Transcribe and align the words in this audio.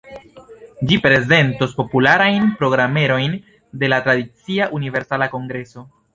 Ĝi 0.91 0.95
prezentos 1.03 1.75
popularajn 1.81 2.49
programerojn 2.63 3.37
de 3.85 3.93
la 3.95 4.01
tradicia 4.09 4.69
Universala 4.81 5.31
Kongreso. 5.37 5.89